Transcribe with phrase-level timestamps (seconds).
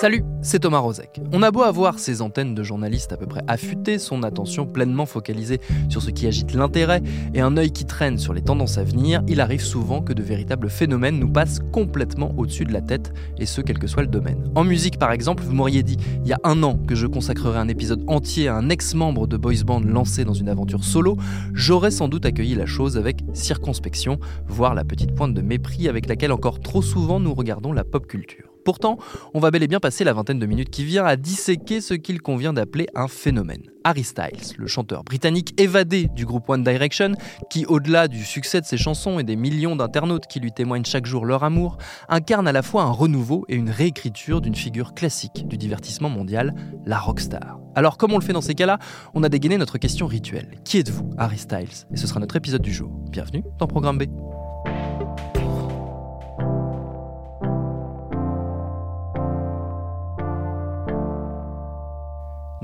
[0.00, 1.20] Salut, c'est Thomas Rozek.
[1.32, 5.06] On a beau avoir ses antennes de journalistes à peu près affûtées, son attention pleinement
[5.06, 7.02] focalisée sur ce qui agite l'intérêt
[7.34, 10.22] et un œil qui traîne sur les tendances à venir, il arrive souvent que de
[10.22, 14.08] véritables phénomènes nous passent complètement au-dessus de la tête, et ce quel que soit le
[14.08, 14.48] domaine.
[14.54, 17.58] En musique par exemple, vous m'auriez dit il y a un an que je consacrerais
[17.58, 21.16] un épisode entier à un ex-membre de boys band lancé dans une aventure solo,
[21.54, 26.08] j'aurais sans doute accueilli la chose avec circonspection, voire la petite pointe de mépris avec
[26.08, 28.47] laquelle encore trop souvent nous regardons la pop culture.
[28.68, 28.98] Pourtant,
[29.32, 31.94] on va bel et bien passer la vingtaine de minutes qui vient à disséquer ce
[31.94, 33.62] qu'il convient d'appeler un phénomène.
[33.82, 37.12] Harry Styles, le chanteur britannique évadé du groupe One Direction,
[37.48, 41.06] qui, au-delà du succès de ses chansons et des millions d'internautes qui lui témoignent chaque
[41.06, 41.78] jour leur amour,
[42.10, 46.54] incarne à la fois un renouveau et une réécriture d'une figure classique du divertissement mondial,
[46.84, 47.58] la rockstar.
[47.74, 48.78] Alors, comme on le fait dans ces cas-là,
[49.14, 50.58] on a dégainé notre question rituelle.
[50.66, 51.86] Qui êtes-vous, Harry Styles?
[51.90, 52.90] Et ce sera notre épisode du jour.
[53.10, 54.02] Bienvenue dans Programme B.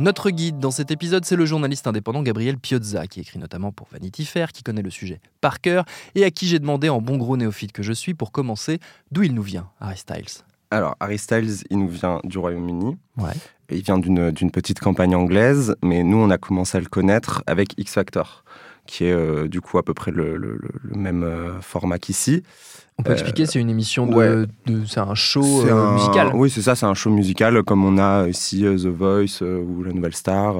[0.04, 3.88] Notre guide dans cet épisode, c'est le journaliste indépendant Gabriel Piozza, qui écrit notamment pour
[3.90, 7.16] Vanity Fair, qui connaît le sujet par cœur, et à qui j'ai demandé, en bon
[7.16, 8.80] gros néophyte que je suis, pour commencer,
[9.12, 10.44] d'où il nous vient, Harry Styles?
[10.70, 12.98] Alors, Harry Styles, il nous vient du Royaume-Uni.
[13.16, 13.32] Ouais.
[13.70, 17.72] Il vient d'une petite campagne anglaise, mais nous, on a commencé à le connaître avec
[17.78, 18.44] X Factor,
[18.86, 22.42] qui est euh, du coup à peu près le, le- le- même euh, format qu'ici.
[22.98, 24.14] On peut Euh, expliquer, c'est une émission de.
[24.14, 24.46] ouais.
[24.66, 26.30] de- c'est un show euh, un- musical.
[26.34, 29.82] Oui, c'est ça, c'est un show musical comme on a ici The Voice euh, ou
[29.82, 30.54] La Nouvelle Star.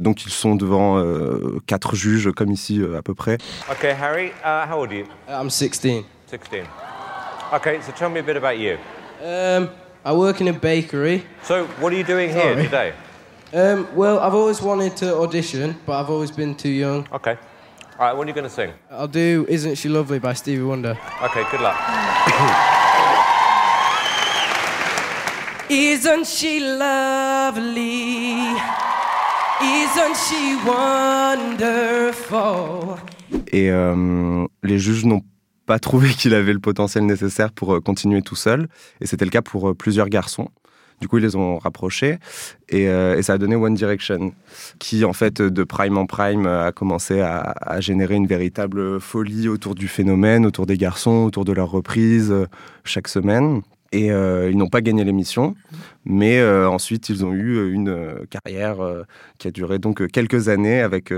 [0.00, 3.36] Donc ils sont devant euh, quatre juges comme ici euh, à peu près.
[3.70, 5.04] Okay, Harry, uh, how old are you?
[5.28, 6.04] I'm 16.
[6.28, 6.62] 16.
[7.52, 8.76] Okay, so tell me a bit about you.
[9.22, 9.68] Um,
[10.06, 11.22] I work in a bakery.
[11.42, 12.64] So, what are you doing here Sorry.
[12.64, 12.92] today?
[13.52, 17.06] Um, well, I've always wanted to audition, but I've always been too young.
[17.12, 17.36] Okay.
[17.96, 18.72] All right, what are you going to sing?
[18.90, 20.98] I'll do Isn't She Lovely by Stevie Wonder.
[21.22, 21.76] Okay, good luck.
[25.70, 28.32] Isn't she lovely?
[29.62, 31.78] Isn't she wonderful?
[33.52, 35.22] Et euh, les juges n'ont
[35.64, 38.66] pas trouvé qu'il avait le potentiel nécessaire pour euh, continuer tout seul.
[39.00, 40.48] Et c'était le cas pour euh, plusieurs garçons.
[41.04, 42.18] Du coup, ils les ont rapprochés
[42.70, 44.32] et, euh, et ça a donné One Direction,
[44.78, 49.50] qui en fait de prime en prime euh, a commencé à, générer une véritable folie
[49.50, 52.46] autour du phénomène, autour des garçons, autour de leurs reprises euh,
[52.84, 53.60] chaque semaine.
[53.92, 55.54] Et ils n'ont pas gagné l'émission,
[56.04, 59.02] mais euh, ensuite ils ont eu euh, une euh, carrière euh,
[59.38, 61.12] qui a duré donc quelques années avec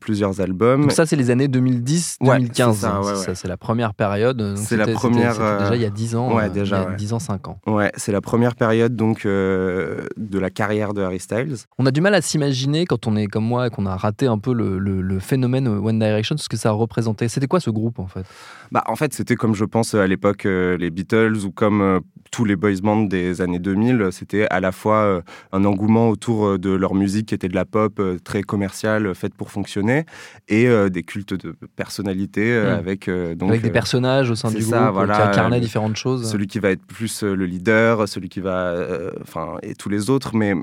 [0.00, 0.82] plusieurs albums.
[0.82, 2.20] Donc ça, c'est les années 2010-2015.
[2.28, 3.34] Ouais, c'est ça, ouais, Ça, ouais.
[3.34, 4.54] c'est la première période.
[4.56, 6.48] C'est la première, c'était- c'était Déjà il y a 10 ans.
[6.48, 6.96] déjà, il y a ouais.
[6.96, 7.58] 10 ans, 5 ans.
[7.66, 11.56] Ouais, c'est la première période donc de la carrière de Harry Styles.
[11.78, 14.26] On a du mal à s'imaginer quand on est comme moi et qu'on a raté
[14.26, 17.28] un peu le, le- le phénomène One Direction, ce que ça représentait.
[17.28, 18.24] C'était quoi ce groupe en fait?
[18.72, 22.00] Bah, en fait, c'était comme je pense à l'époque les Beatles ou comme
[22.30, 24.08] tous les boys bands des années 2000.
[24.20, 25.22] C'était à la fois euh,
[25.52, 29.14] un engouement autour euh, de leur musique qui était de la pop euh, très commerciale,
[29.14, 30.04] faite pour fonctionner,
[30.48, 32.78] et des cultes de personnalité euh, Mm.
[32.78, 36.30] avec donc Avec des personnages au sein du ça, groupe voilà, qui incarnaient différentes choses.
[36.30, 38.74] celui qui va être plus le leader, celui qui va,
[39.22, 40.34] enfin, et tous les autres.
[40.36, 40.54] Mais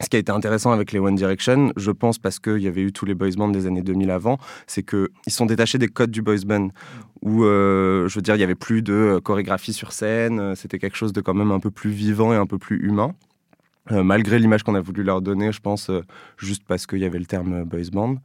[0.00, 2.82] ce qui a été intéressant avec les One Direction, je pense parce qu'il y avait
[2.82, 5.88] eu tous les boys bands des années 2000 avant, c'est que ils sont détachés des
[5.88, 6.68] codes du boys band.
[7.22, 10.38] Où, euh, je veux dire, il y avait plus de euh, chorégraphie sur scène.
[10.38, 12.78] euh, C'était quelque chose de quand même un peu plus vivant et un peu plus
[12.86, 13.12] humain.
[13.90, 16.02] Euh, malgré l'image qu'on a voulu leur donner, je pense, euh,
[16.36, 18.16] juste parce qu'il y avait le terme boys band.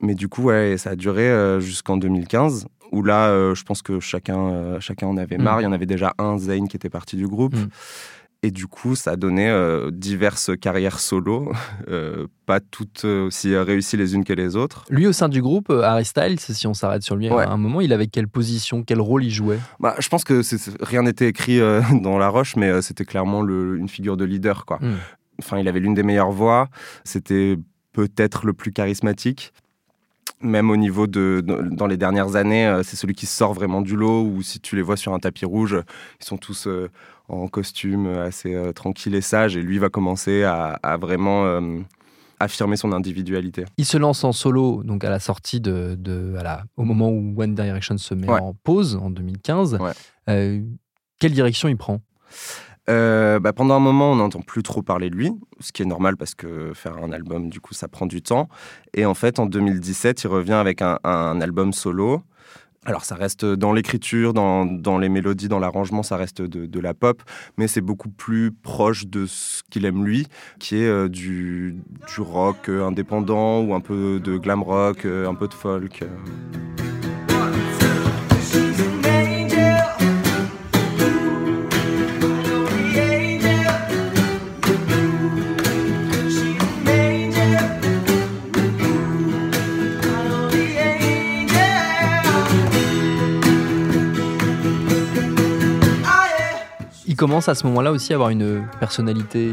[0.00, 4.78] Mais du coup, ouais, ça a duré jusqu'en 2015, où là, je pense que chacun,
[4.78, 5.42] chacun en avait Mm.
[5.42, 5.60] marre.
[5.60, 7.56] Il y en avait déjà un, Zayn, qui était parti du groupe.
[7.56, 7.68] Mm.
[8.44, 11.52] Et du coup, ça a donné euh, diverses carrières solo,
[11.88, 14.84] euh, pas toutes euh, aussi réussies les unes que les autres.
[14.90, 17.42] Lui, au sein du groupe, Harry Styles, si on s'arrête sur lui Ouais.
[17.42, 19.58] à un moment, il avait quelle position, quel rôle il jouait?
[19.80, 20.40] Bah, je pense que
[20.84, 24.66] rien n'était écrit euh, dans la roche, mais c'était clairement le- une figure de leader.
[24.66, 24.78] Quoi.
[24.80, 24.94] Mm.
[25.40, 26.68] Enfin, il avait l'une des meilleures voix.
[27.02, 27.56] C'était
[27.92, 29.52] peut-être le plus charismatique.
[30.40, 34.22] Même au niveau de, dans les dernières années, c'est celui qui sort vraiment du lot.
[34.22, 35.76] Ou si tu les vois sur un tapis rouge,
[36.20, 36.88] ils sont tous euh,
[37.28, 39.56] en costume, euh, assez euh, tranquille et sage.
[39.56, 41.78] Et lui va commencer à, à vraiment euh,
[42.40, 43.64] affirmer son individualité.
[43.76, 47.10] Il se lance en solo donc à la sortie de, de- à la- au moment
[47.10, 48.40] où One Direction se met Ouais.
[48.40, 49.74] en pause en 2015.
[49.80, 49.90] Ouais.
[50.28, 50.60] Euh,
[51.20, 52.00] quelle direction il prend?
[52.86, 56.16] Bah, pendant un moment, on n'entend plus trop parler de lui, ce qui est normal
[56.16, 58.48] parce que faire un album, du coup, ça prend du temps.
[58.94, 62.22] Et en fait, en 2017, il revient avec un, un album solo.
[62.84, 67.22] Alors, ça reste dans l'écriture, dans, les mélodies, dans l'arrangement, ça reste de, la pop,
[67.56, 70.26] mais c'est beaucoup plus proche de ce qu'il aime lui,
[70.60, 71.76] qui est euh, du,
[72.14, 76.04] du rock euh, indépendant ou un peu de glam rock, euh, un peu de folk.
[97.18, 99.50] Commence à ce moment-là aussi à avoir une personnalité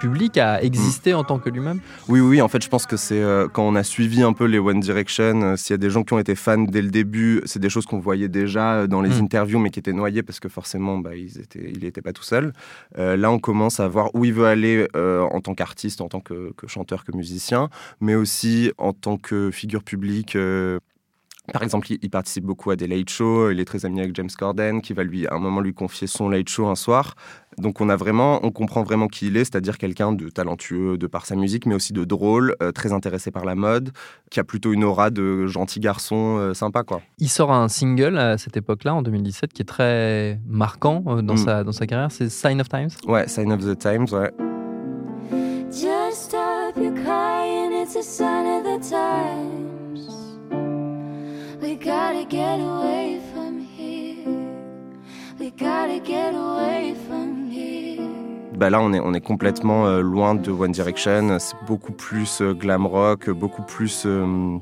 [0.00, 1.80] publique, à exister en tant que lui-même.
[2.08, 4.44] Oui, oui, en fait, je pense que c'est euh, quand on a suivi un peu
[4.44, 6.90] les One Direction, euh, s'il y a des gens qui ont été fans dès le
[6.90, 9.24] début, c'est des choses qu'on voyait déjà euh, dans les Mm.
[9.24, 12.22] interviews, mais qui étaient noyées parce que forcément, bah, ils étaient, il n'était pas tout
[12.22, 12.52] seul.
[12.98, 16.20] Euh, là, on commence à voir où il veut aller en tant qu'artiste, en tant
[16.20, 17.70] que, que chanteur, que musicien,
[18.00, 20.36] mais aussi en tant que figure publique.
[21.52, 23.50] Par exemple, il, il participe beaucoup à des late shows.
[23.50, 26.06] Il est très ami avec James Corden, qui va lui, à un moment lui confier
[26.06, 27.14] son late show un soir.
[27.58, 31.06] Donc, on a vraiment, on comprend vraiment qui il est, c'est-à-dire quelqu'un de talentueux de
[31.06, 33.92] par sa musique, mais aussi de drôle, euh, très intéressé par la mode,
[34.30, 37.00] qui a plutôt une aura de gentil garçon euh, sympa, quoi.
[37.18, 41.34] Il sort un single à cette époque-là, en 2017, qui est très marquant euh, dans,
[41.34, 41.38] Mm.
[41.38, 42.90] sa, dans sa carrière, c'est Sign of Times.
[43.06, 44.30] Ouais, Sign of the Times, ouais.
[45.70, 49.65] Just stop your crying, it's a sign of the times.
[51.96, 54.28] We gotta get away from here.
[55.40, 58.02] We gotta get away from here.
[58.54, 61.38] Bah là, on est, on est complètement euh, loin de One Direction.
[61.38, 64.04] C'est beaucoup plus euh, glam rock, beaucoup plus.
[64.04, 64.58] euh,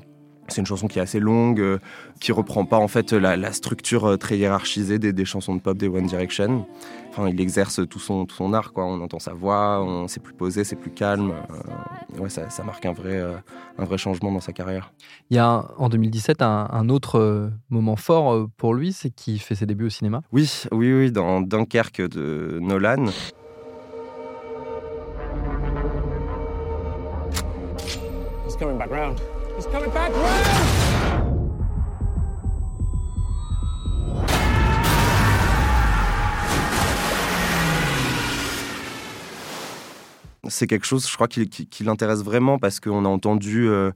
[0.49, 1.79] c'est une chanson qui est assez longue, euh,
[2.21, 5.61] qui reprend pas en fait la, la structure euh, très hiérarchisée des, des chansons de
[5.61, 6.67] pop des One Direction.
[7.11, 8.85] Enfin, il exerce tout son, tout son art, quoi.
[8.85, 11.33] On entend sa voix, on c'est plus posé, c'est plus calme.
[12.17, 13.35] Euh, ouais, ça, ça marque un vrai, euh,
[13.79, 14.93] un vrai changement dans sa carrière.
[15.31, 19.41] Il y a un- en 2017 un, un autre moment fort pour lui, c'est qu'il
[19.41, 20.23] fait ses débuts au cinéma.
[20.33, 23.07] Oui, oui, oui, dans Dunkerque de Nolan.
[28.47, 29.21] He's coming back round.
[40.49, 43.91] C'est quelque chose, je crois, qui l'intéresse vraiment parce qu'on a entendu euh,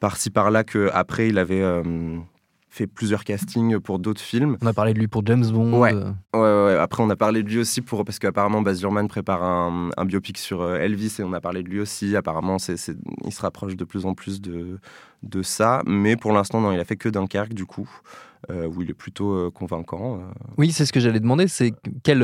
[0.00, 1.82] par-ci par-là qu'après, il avait euh,
[2.74, 4.56] fait plusieurs castings pour d'autres films.
[4.60, 5.78] On a parlé de lui pour James Bond.
[5.78, 5.94] Ouais.
[5.94, 6.76] euh, Ouais, ouais, ouais.
[6.80, 10.04] Après, on a parlé de lui aussi pour, parce qu'apparemment, Baz Luhrmann prépare un, un
[10.04, 12.16] biopic sur euh, Elvis et on a parlé de lui aussi.
[12.16, 12.74] Apparemment, c'est,
[13.24, 14.78] il se rapproche de plus en plus de,
[15.22, 15.82] de ça.
[15.86, 17.88] Mais pour l'instant, non, il a fait que Dunkerque, du coup,
[18.50, 20.20] euh, où il est plutôt euh, convaincant.
[20.58, 22.22] Oui, c'est ce que j'allais demander, c'est quel,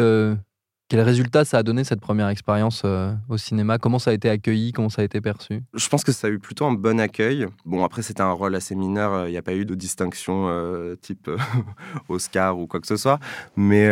[0.90, 3.78] quel résultat ça a donné cette première expérience euh, au cinéma?
[3.78, 4.72] Comment ça a été accueilli?
[4.72, 5.62] Comment ça a été perçu?
[5.72, 7.46] Je pense que ça a eu plutôt un bon accueil.
[7.64, 9.12] Bon, après, c'était un rôle assez mineur.
[9.12, 11.30] euh, Il n'y a pas eu de distinction euh, type
[12.08, 13.20] Oscar ou quoi que ce soit.
[13.56, 13.88] Mais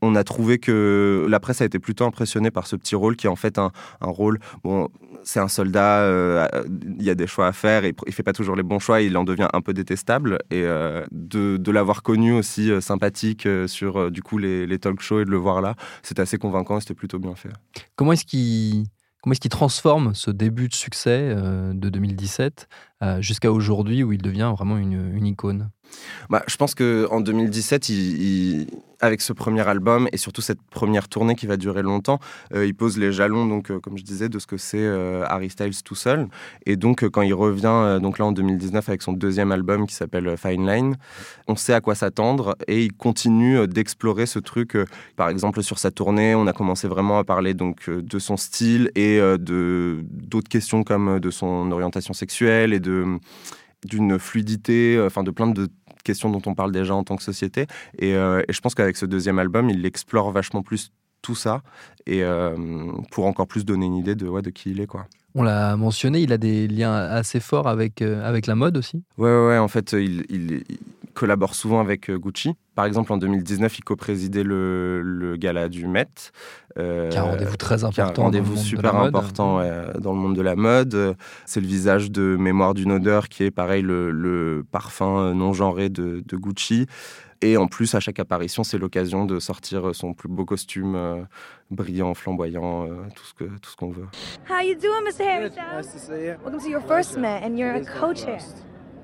[0.00, 3.26] on a trouvé que la presse a été plutôt impressionnée par ce petit rôle qui
[3.26, 4.38] est en fait un, un rôle.
[4.62, 4.88] Bon,
[5.24, 6.08] c'est un soldat,
[6.98, 9.02] il y a des choix à faire il fait pas toujours les bons choix.
[9.02, 10.38] Il en devient un peu détestable.
[10.50, 15.30] Et de, l'avoir connu aussi sympathique sur du coup les, les talk shows et de
[15.30, 15.74] le voir là,
[16.14, 17.50] c'était assez convaincant c'était plutôt bien fait.
[17.96, 18.86] Comment est-ce qu'il
[19.32, 22.68] est-ce transforme ce début de succès euh, de 2017
[23.02, 25.70] euh, jusqu'à aujourd'hui où il devient vraiment une, une icône
[26.30, 28.66] Bah, je pense que en 2017, il, il-
[29.00, 32.20] avec ce premier album et surtout cette première tournée qui va durer longtemps,
[32.54, 34.86] euh, il pose les jalons, donc euh, comme je disais, de ce que c'est
[35.28, 36.26] Harry Styles tout seul.
[36.64, 40.34] Et donc quand il revient, donc là en 2019 avec son deuxième album qui s'appelle
[40.38, 40.96] Fine Line,
[41.48, 44.78] on sait à quoi s'attendre et il continue d'explorer ce truc.
[45.16, 48.90] par exemple sur sa tournée, on a commencé vraiment à parler donc de son style
[48.94, 52.93] et de d'autres questions comme de son orientation sexuelle et de
[53.84, 55.68] d'une fluidité, euh, enfin de plein de
[56.04, 57.66] questions dont on parle déjà en tant que société.
[57.98, 61.62] Et, euh, et je pense qu'avec ce deuxième album, il explore vachement plus tout ça
[62.06, 62.54] et euh,
[63.10, 64.86] pour encore plus donner une idée de, ouais, de qui il est.
[64.86, 65.06] Quoi.
[65.34, 69.02] On l'a mentionné, il a des liens assez forts avec, euh, avec la mode aussi.
[69.16, 70.62] Ouais, ouais, ouais, en fait, il
[71.14, 72.54] collabore souvent avec euh, Gucci.
[72.74, 76.06] Par exemple, en 2019, il co-présidait le, le gala du Met.
[76.78, 78.04] euh, Qui a un rendez-vous très un important.
[78.12, 79.08] dans le rendez-vous monde de super la mode.
[79.08, 81.16] important ouais, dans le monde de la mode.
[81.46, 85.88] C'est le visage de Mémoire d'une odeur qui est pareil le, le parfum non genré
[85.88, 86.86] de, de Gucci.
[87.42, 91.22] Et en plus, à chaque apparition, c'est l'occasion de sortir son plus beau costume euh,
[91.70, 94.06] brillant, flamboyant, euh, tout ce que tout ce qu'on veut.
[94.48, 95.12] How you doing, Mr.
[95.12, 95.52] Styles?
[95.76, 96.34] Nice to see you.
[96.42, 98.38] Welcome to your first Met, and you're a co-chair.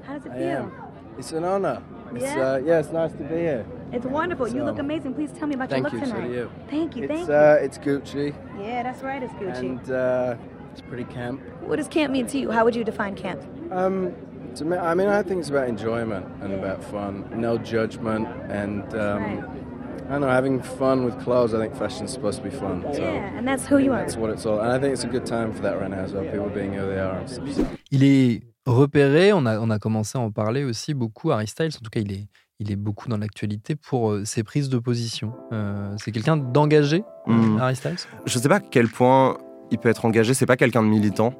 [0.08, 0.70] How does it feel?
[1.18, 1.80] It's an honor.
[2.14, 2.40] It's, Yeah?
[2.40, 3.64] uh, yeah, it's nice to be here.
[3.92, 4.48] It's wonderful.
[4.48, 5.14] you look amazing.
[5.14, 6.00] Please tell me about your look you.
[6.00, 6.26] So tonight.
[6.28, 6.50] do you.
[6.68, 7.06] Thank you.
[7.08, 7.34] Thank It's you.
[7.34, 9.22] uh, it's Gucci, yeah, that's right.
[9.22, 9.58] It's Gucci.
[9.58, 10.36] and uh,
[10.72, 11.40] it's pretty camp.
[11.62, 12.50] what does camp mean to you?
[12.50, 13.40] How would you define camp?
[13.72, 14.14] Um,
[14.56, 18.82] to me, I mean, I think it's about enjoyment and about fun, no judgment, and
[18.94, 19.44] um, Right.
[20.08, 21.54] I don't know, having fun with clothes.
[21.54, 22.84] I think fashion's supposed to be fun.
[22.94, 24.00] So Yeah, and that's who you are.
[24.00, 24.58] that's what it's all.
[24.58, 26.24] And I think it's a good time for that right now as well.
[26.24, 27.22] People being who they are.
[27.28, 27.44] So-
[27.92, 31.70] Il est repéré, on a, on a commencé à en parler aussi beaucoup, Harry Styles,
[31.76, 32.26] en tout cas il est,
[32.58, 35.32] il est beaucoup dans l'actualité pour euh, ses prises de position.
[35.52, 37.58] Euh, c'est quelqu'un d'engagé, euh, Mhm.
[37.58, 37.96] Harry Styles?
[38.26, 39.38] Je sais pas à quel point
[39.70, 40.34] il peut être engagé.
[40.34, 41.34] C'est pas quelqu'un de militant.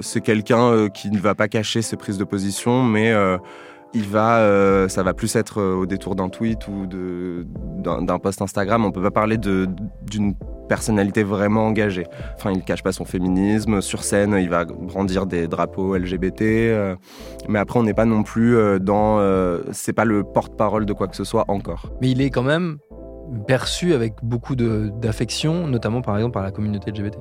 [0.00, 3.12] C'est quelqu'un qui ne va pas cacher ses prises de position, mais
[3.94, 8.40] il va, euh, ça va plus être euh, au détour d'un tweet ou d'un post
[8.42, 8.84] Instagram.
[8.84, 9.68] On peut pas parler de-
[10.08, 10.34] d'une
[10.68, 12.06] personnalité vraiment engagée.
[12.36, 13.80] Enfin, il cache pas son féminisme.
[13.80, 16.42] Sur scène, il va brandir des drapeaux LGBT.
[16.70, 16.94] euh,
[17.48, 19.18] mais après, on n'est pas non plus dans.
[19.18, 21.90] euh, c'est pas le porte-parole de quoi que ce soit encore.
[22.00, 22.78] Mais il est quand même
[23.48, 27.18] perçu avec beaucoup de- d'affection, notamment par exemple par la communauté LGBT.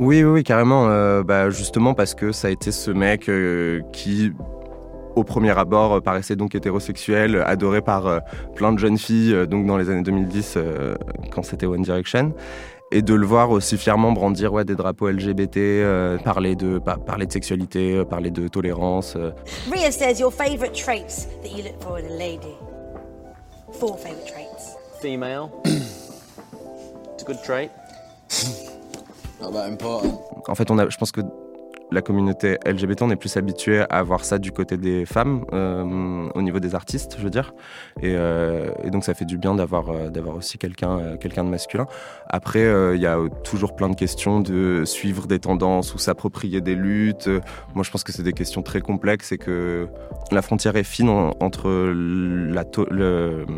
[0.00, 0.88] Oui, oui, oui, carrément.
[0.88, 3.30] euh, bah, justement parce que ça a été ce mec
[3.92, 4.32] qui,
[5.16, 8.18] au premier abord, euh, paraissait donc hétérosexuel, adoré par euh,
[8.54, 10.94] plein de jeunes filles, euh, donc dans les années 2010, euh,
[11.32, 12.32] quand c'était One Direction.
[12.92, 16.96] Et de le voir aussi fièrement brandir ouais, des drapeaux LGBT, euh, parler, de, pa-
[16.96, 19.14] parler de sexualité, euh, parler de tolérance.
[19.16, 19.30] euh.
[19.70, 22.54] Ria says your favourite traits that you look for in a lady.
[23.78, 24.76] Four favourite traits.
[25.00, 25.50] Female.
[25.64, 27.70] it's a good trait.
[29.40, 30.20] Not that important.
[30.48, 31.20] En fait, on a, je pense que
[31.92, 36.28] la communauté LGBT, on est plus habitué à voir ça du côté des femmes, euh,
[36.34, 37.52] au niveau des artistes, je veux dire.
[38.00, 41.86] Et, euh, donc, ça fait du bien d'avoir euh, d'avoir aussi quelqu'un de masculin.
[42.28, 46.74] Après, il y a toujours plein de questions de suivre des tendances ou s'approprier des
[46.74, 47.28] luttes.
[47.74, 49.88] Moi, je pense que c'est des questions très complexes et que
[50.30, 51.68] la frontière est fine en- entre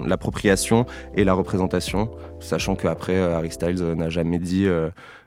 [0.06, 2.10] l'appropriation et la représentation,
[2.40, 4.66] sachant qu'après, Harry Styles n'a jamais dit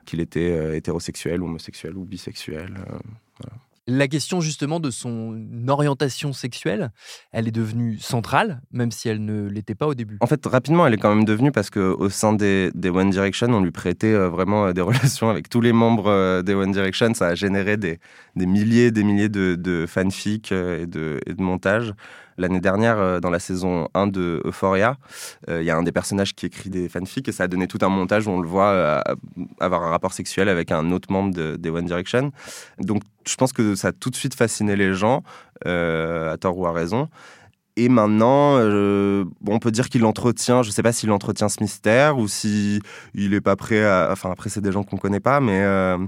[0.06, 2.74] qu'il était euh, hétérosexuel, homosexuel ou bisexuel.
[2.90, 3.46] euh.
[3.88, 6.90] La question justement de son orientation sexuelle,
[7.30, 10.18] elle est devenue centrale, même si elle ne l'était pas au début.
[10.22, 13.46] En fait, rapidement, elle est quand même devenue parce qu'au sein des, des One Direction,
[13.48, 17.14] on lui prêtait euh, vraiment des relations avec tous les membres des One Direction.
[17.14, 18.00] Ça a généré des,
[18.34, 21.92] des milliers des milliers de, de fanfics et, de, et de montages.
[22.38, 24.96] L'année dernière, euh, dans la saison 1 de Euphoria,
[25.48, 27.66] euh, il y a un des personnages qui écrit des fanfics et ça a donné
[27.66, 29.00] tout un montage où on le voit euh,
[29.60, 32.32] avoir un rapport sexuel avec un autre membre de- des One Direction.
[32.78, 35.22] Donc, je pense que ça a tout de suite fasciné les gens,
[35.64, 37.08] à tort ou à raison.
[37.78, 41.58] Et maintenant, euh, on peut dire qu'il entretient, je ne sais pas s'il entretient ce
[41.60, 42.80] mystère ou si
[43.12, 44.08] il est pas prêt à.
[44.10, 45.98] Enfin, après, c'est des gens qu'on connaît pas, mais, euh,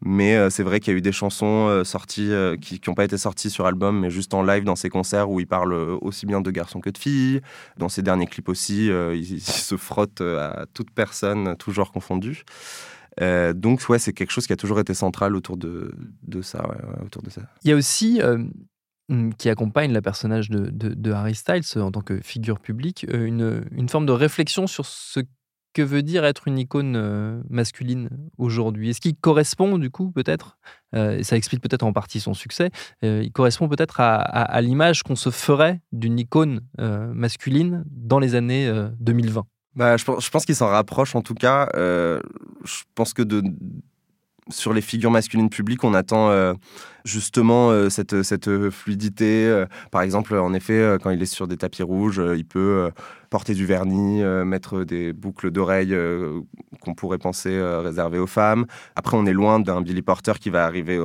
[0.00, 2.30] mais euh, c'est vrai qu'il y a eu des chansons sorties
[2.60, 5.40] qui n'ont pas été sorties sur album, mais juste en live dans ses concerts où
[5.40, 7.40] il parle aussi bien de garçons que de filles.
[7.76, 12.44] Dans ses derniers clips aussi, il, se frotte à toute personne, tout genre confondu.
[13.20, 15.92] Donc, ouais, c'est quelque chose qui a toujours été central autour de,
[16.42, 16.68] ça.
[17.04, 17.42] autour de ça.
[17.64, 18.20] Il y a aussi,
[19.38, 23.24] qui accompagne la personnage de, de- Harry Styles euh, en tant que figure publique, euh,
[23.26, 25.20] une, une forme de réflexion sur ce
[25.74, 28.08] que veut dire être une icône euh, masculine
[28.38, 28.90] aujourd'hui.
[28.90, 30.58] Est-ce qu'il correspond du coup peut-être,
[30.94, 32.70] et ça explique peut-être en partie son succès,
[33.02, 38.66] il correspond peut-être à, à- l'image qu'on se ferait d'une icône masculine dans les années
[38.66, 39.44] euh, 2020
[39.74, 41.68] Bah, je pense, je pense qu'il s'en rapproche en tout cas.
[41.74, 43.42] Je pense que de,
[44.48, 46.54] sur les figures masculines publiques, on attend euh,
[47.04, 49.46] justement euh, cette, cette fluidité.
[49.46, 52.44] Euh, par exemple, en effet, euh, quand il est sur des tapis rouges, euh, il
[52.44, 52.90] peut euh,
[53.30, 56.40] porter du vernis, euh, mettre des boucles d'oreilles euh,
[56.80, 58.66] qu'on pourrait penser euh, réservées aux femmes.
[58.94, 60.98] Après, on est loin d'un Billy Porter qui va arriver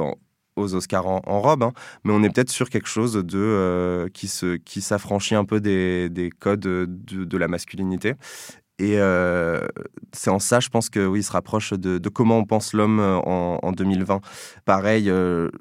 [0.55, 4.27] aux Oscars en, robe, hein, mais on est peut-être sur quelque chose de euh, qui
[4.27, 8.13] se qui s'affranchit un peu des, des codes de, de la masculinité.
[8.81, 9.59] Et euh,
[10.11, 12.99] c'est en ça, je pense que oui, il se rapproche de, comment on pense l'homme
[12.99, 14.21] euh, en, en 2020.
[14.65, 15.51] Pareil, euh,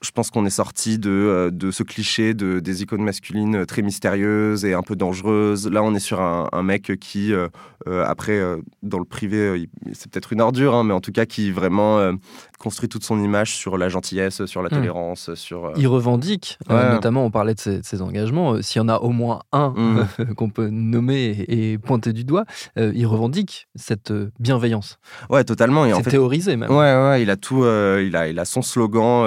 [0.00, 3.82] je pense qu'on est sorti de, euh, de ce cliché de, des icônes masculines très
[3.82, 5.66] mystérieuses et un peu dangereuses.
[5.68, 7.48] Là, on est sur un, un mec qui, euh,
[7.88, 11.10] euh, après, euh, dans le privé, euh, c'est peut-être une ordure, hein, mais en tout
[11.12, 12.12] cas, qui vraiment euh,
[12.58, 14.72] construit toute son image sur la gentillesse, sur la Mm.
[14.72, 15.64] tolérance, sur...
[15.66, 16.94] euh, Il revendique, euh, Ouais.
[16.94, 19.40] notamment on parlait de ses, de ses engagements, euh, s'il y en a au moins
[19.52, 20.06] un Mm.
[20.36, 22.44] qu'on peut nommer et, et pointer du doigt,
[22.78, 24.98] euh, il revendique cette euh, bienveillance.
[25.30, 25.82] Ouais, totalement.
[25.82, 26.70] En C'est fait, théorisé même.
[26.70, 27.64] Ouais, ouais, il a tout.
[27.64, 29.24] euh, il, a, il a son slogan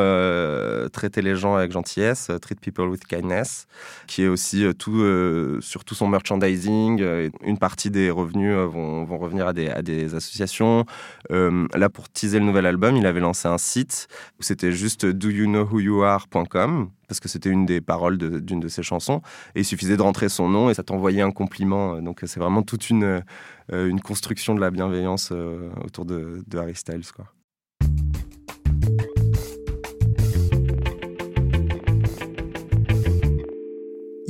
[0.61, 3.67] euh, traiter les gens avec gentillesse, euh, treat people with kindness,
[4.07, 5.01] qui est aussi euh, tout
[5.61, 7.01] sur tout son merchandising.
[7.43, 10.85] une partie des revenus vont, revenir à des, associations.
[11.29, 14.07] Là, pour teaser le nouvel album, il avait lancé un site
[14.39, 19.21] où c'était juste doyouknowwhoyouare.com parce que c'était une des paroles d'une de, ses chansons.
[19.55, 22.01] Et il suffisait de rentrer son nom et ça t'envoyait un compliment.
[22.01, 23.23] Donc c'est vraiment toute une,
[24.03, 25.31] construction de la bienveillance
[25.83, 27.11] autour de, de Harry Styles.
[27.15, 27.25] Quoi.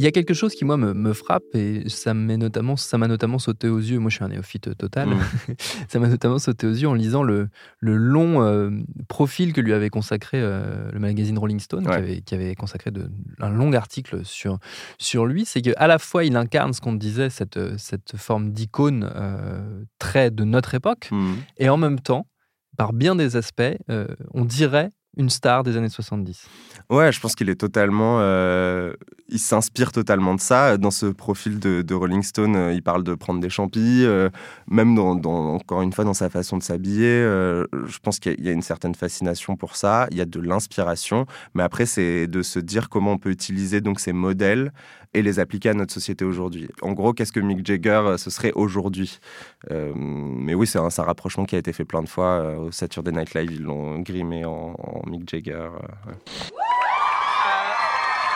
[0.01, 2.97] Il y a quelque chose qui, moi, me, me frappe et ça m'a notamment, ça
[2.97, 3.99] notamment sauté aux yeux.
[3.99, 5.09] Moi, je suis un néophyte total.
[5.09, 5.19] Mm.
[5.87, 8.71] ça m'a notamment sauté aux yeux en lisant le, le long euh,
[9.07, 12.89] profil que lui avait consacré euh, le magazine Rolling Stone, qui, avait, qui avait consacré
[12.89, 14.57] de, un long article sur,
[14.97, 15.45] sur lui.
[15.45, 20.31] C'est qu'à la fois, il incarne ce qu'on disait, cette, cette forme d'icône euh, très
[20.31, 21.33] de notre époque, Mm.
[21.57, 22.25] et en même temps,
[22.77, 26.47] par bien des aspects, euh, on dirait une star des années 70.
[26.89, 28.17] Ouais, je pense qu'il est totalement.
[28.21, 28.93] euh,
[29.29, 30.77] il s'inspire totalement de ça.
[30.77, 34.29] Dans ce profil de, de Rolling Stone, euh, il parle de prendre des champis, euh,
[34.67, 37.21] même encore une fois dans sa façon de s'habiller.
[37.21, 40.07] je pense qu'il y, y a une certaine fascination pour ça.
[40.11, 43.81] Il y a de l'inspiration, mais après, c'est de se dire comment on peut utiliser
[43.81, 44.71] donc ces modèles
[45.13, 46.69] et les appliquer à notre société aujourd'hui.
[46.81, 49.19] En gros, qu'est-ce que Mick Jagger euh, ce serait aujourd'hui?
[49.69, 52.41] Euh, Mais oui, c'est un, rapprochement qui a été fait plein de fois.
[52.41, 54.75] euh, au Saturday Night Live, ils l'ont grimé en,
[55.07, 55.69] Mick Jagger.
[56.07, 56.13] ouais.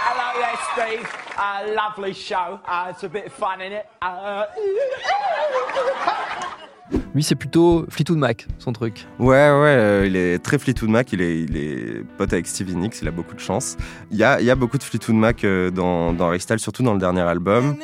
[0.08, 1.08] Hello there, Steve.
[1.38, 2.60] Uh, lovely show.
[2.68, 3.60] Uh, it's a bit fun.
[4.02, 4.46] Uh,
[7.16, 9.08] Lui, c'est plutôt Fleetwood Mac, son truc.
[9.20, 12.76] Ouais, ouais, euh, il est très Fleetwood Mac, il est, il est pote avec Stevie
[12.76, 13.78] Nicks, il a beaucoup de chance.
[14.12, 16.94] Il y a, il y a beaucoup de Fleetwood Mac euh, dans, dans surtout dans
[16.94, 17.78] le dernier album.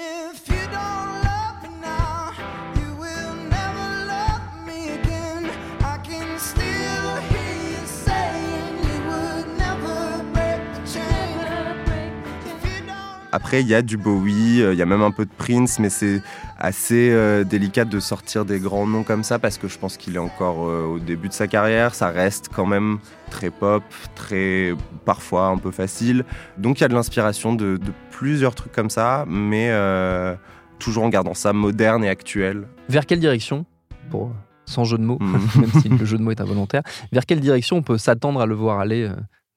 [13.52, 15.78] Après, il y a du Bowie, euh, il y a même un peu de Prince,
[15.78, 16.22] mais c'est
[16.58, 20.16] assez euh, délicat de sortir des grands noms comme ça parce que je pense qu'il
[20.16, 21.94] est encore euh, au début de sa carrière.
[21.94, 23.84] Ça reste quand même très pop,
[24.16, 26.24] très parfois un peu facile.
[26.58, 30.34] Donc il y a de l'inspiration de, de plusieurs trucs comme ça, mais euh,
[30.80, 32.70] toujours en gardant ça moderne et actuel.
[32.88, 33.66] Vers quelle direction,
[34.10, 34.32] pour,
[34.66, 35.42] sans jeu de mots, Mhm.
[35.60, 38.46] même si le jeu de mots est involontaire, vers quelle direction on peut s'attendre à
[38.46, 39.12] le voir aller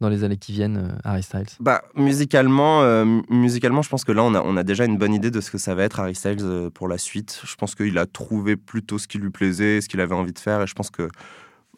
[0.09, 1.47] les années qui viennent, euh, Harry Styles?
[1.61, 4.97] Bah, musicalement, euh, mu- musicalement, je pense que là, on a, on a déjà une
[4.99, 7.41] bonne idée de ce que ça va être Harry Styles euh, pour la suite.
[7.45, 10.39] Je pense qu'il a trouvé plutôt ce qui lui plaisait, ce qu'il avait envie de
[10.39, 11.09] faire, et je pense que,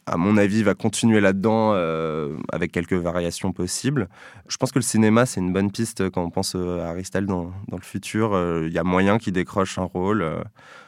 [0.06, 4.08] à mon avis, va continuer là-dedans euh, avec quelques variations possibles.
[4.48, 7.26] Je pense que le cinéma, c'est une bonne piste quand on pense euh, à Styles
[7.26, 8.32] dans, dans le futur.
[8.34, 10.22] Euh, Il y a moyen qu'il décroche un rôle.
[10.22, 10.42] euh.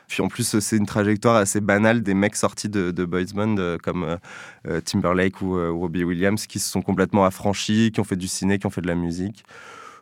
[0.06, 3.56] Puis en plus, c'est une trajectoire assez banale des mecs sortis de, de Boys Band
[3.58, 4.16] euh, comme euh,
[4.66, 8.28] euh, Timberlake ou euh, Robbie Williams qui se sont complètement affranchis, qui ont fait du
[8.28, 9.44] ciné, qui ont fait de la musique.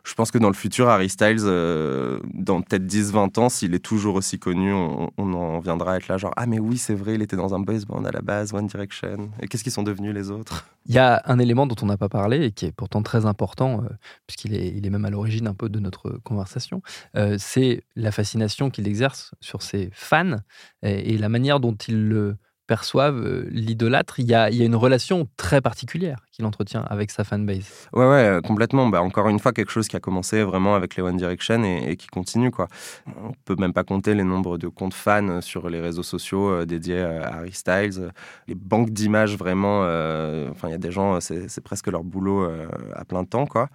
[0.07, 3.83] Je pense que dans le futur, Harry Styles, euh, dans peut-être 10-20 ans, s'il est
[3.83, 7.15] toujours aussi connu, on, en viendra à être là, genre Ah, mais oui, c'est vrai,
[7.15, 9.29] il était dans un boys band à la base, One Direction.
[9.41, 10.65] Et qu'est-ce qu'ils sont devenus les autres?
[10.85, 13.25] Il y a un élément dont on n'a pas parlé et qui est pourtant très
[13.25, 13.89] important, euh,
[14.27, 16.81] puisqu'il est, il est même à l'origine un peu de notre conversation,
[17.17, 20.37] euh, c'est la fascination qu'il exerce sur ses fans
[20.83, 24.19] et, et la manière dont ils le perçoivent, euh, l'idolâtre.
[24.19, 27.87] Il, y a- une relation très particulière qu'il entretient avec sa fanbase.
[27.93, 28.87] Ouais, ouais, euh, complètement.
[28.87, 31.95] Bah, encore une fois, quelque chose qui a commencé vraiment avec les One Direction et,
[31.95, 32.51] qui continue.
[32.51, 32.67] Quoi.
[33.07, 36.65] On peut même pas compter les nombres de comptes fans sur les réseaux sociaux euh,
[36.65, 37.99] dédiés à Harry Styles.
[37.99, 38.09] Euh,
[38.47, 39.81] Les banques d'images, vraiment.
[39.83, 43.23] euh, Enfin, il y a des gens, euh, c'est presque leur boulot euh, à plein
[43.23, 43.45] temps.
[43.45, 43.69] Quoi.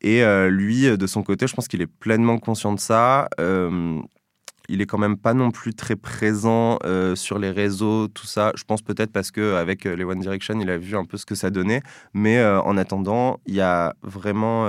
[0.00, 3.28] Et euh, lui, euh, de son côté, je pense qu'il est pleinement conscient de ça.
[4.68, 8.52] Il est quand même pas non plus très présent euh, sur les réseaux, tout ça.
[8.56, 11.16] Je pense peut-être parce que avec euh, les One Direction, il a vu un peu
[11.16, 11.82] ce que ça donnait.
[12.14, 14.64] Mais euh, en attendant, il y a vraiment.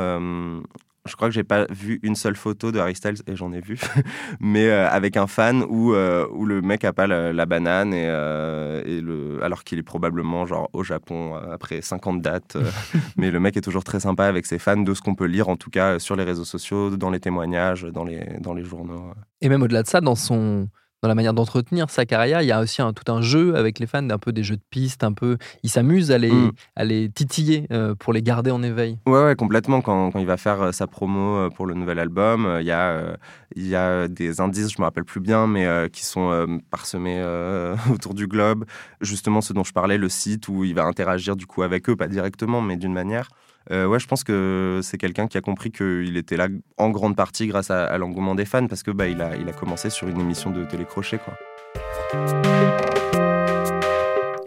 [1.05, 3.61] Je crois que j'ai pas vu une seule photo de Harry Styles et j'en ai
[3.61, 3.79] vu,
[4.39, 7.93] mais euh, avec un fan où, euh, où le mec a pas la, la banane
[7.93, 12.57] et, euh, et le alors qu'il est probablement genre au Japon après 50 dates,
[13.17, 15.49] mais le mec est toujours très sympa avec ses fans de ce qu'on peut lire
[15.49, 19.11] en tout cas sur les réseaux sociaux, dans les témoignages, dans les dans les journaux.
[19.41, 20.69] Et même au-delà de ça, dans son,
[21.05, 22.41] dans la manière d'entretenir sa carrière.
[22.41, 24.55] Il y a aussi un, tout un jeu avec les fans, un peu des jeux
[24.55, 25.37] de pistes, un peu.
[25.61, 26.51] Il s'amuse à les, Mm.
[26.75, 28.97] à les titiller euh, pour les garder en éveil.
[29.05, 29.81] Ouais, ouais, complètement.
[29.81, 32.71] Quand, quand il va faire euh, sa promo euh, pour le nouvel album, il y,
[32.71, 33.17] a,
[33.55, 37.23] il y a des indices, je me rappelle plus bien, mais qui sont parsemés
[37.91, 38.65] autour du globe.
[39.01, 41.95] Justement, ce dont je parlais, le site où il va interagir du coup avec eux,
[41.95, 43.29] pas directement, mais d'une manière.
[43.71, 46.47] Euh, ouais, je pense que c'est quelqu'un qui a compris qu'il était là
[46.77, 49.89] en grande partie grâce à, l'engouement des fans, parce que bah, a, il a commencé
[49.89, 51.33] sur une émission de télécrochet, quoi.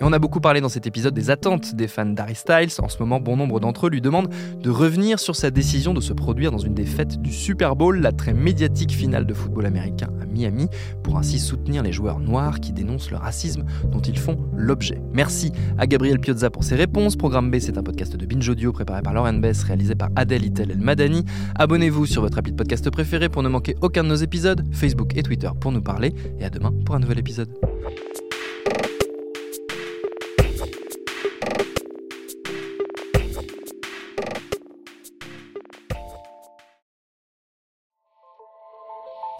[0.00, 2.70] Et on a beaucoup parlé dans cet épisode des attentes des fans d'Harry Styles.
[2.80, 4.28] En ce moment, bon nombre d'entre eux lui demandent
[4.62, 8.00] de revenir sur sa décision de se produire dans une des fêtes du Super Bowl,
[8.00, 10.68] la très médiatique finale de football américain à Miami,
[11.02, 15.02] pour ainsi soutenir les joueurs noirs qui dénoncent le racisme dont ils font l'objet.
[15.12, 17.16] Merci à Gabriel Piozza pour ses réponses.
[17.16, 20.44] Programme B, c'est un podcast de Binge Audio préparé par Lauren Bess, réalisé par Adèle
[20.44, 21.24] Itel El Madani.
[21.56, 25.16] Abonnez-vous sur votre appli de podcast préféré pour ne manquer aucun de nos épisodes, Facebook
[25.16, 27.48] et Twitter pour nous parler, et à demain pour un nouvel épisode.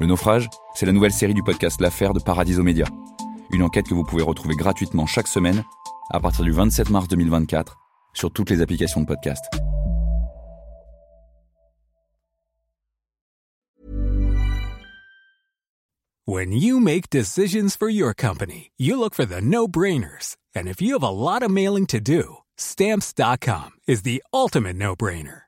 [0.00, 2.86] Le naufrage, c'est la nouvelle série du podcast L'affaire de Paradiso Média.
[3.50, 5.64] Une enquête que vous pouvez retrouver gratuitement chaque semaine
[6.10, 7.76] à partir du 27 mars 2024
[8.14, 9.44] sur toutes les applications de podcast.
[16.26, 20.36] When you make decisions for your company, you look for the no-brainers.
[20.54, 25.47] And if you have a lot of mailing to do, stamps.com is the ultimate no-brainer.